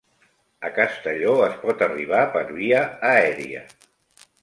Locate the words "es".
1.49-1.61